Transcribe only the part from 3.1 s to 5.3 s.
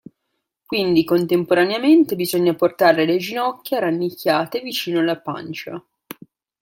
ginocchia rannicchiate, vicino alla